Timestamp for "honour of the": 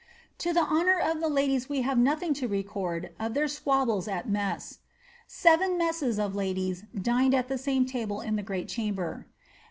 0.63-1.29